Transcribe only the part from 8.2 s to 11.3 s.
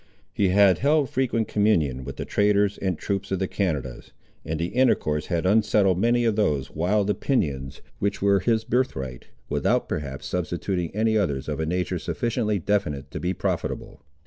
his birthright, without perhaps substituting any